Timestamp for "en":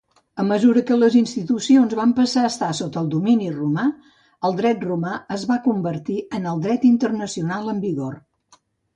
6.39-6.49, 7.75-7.83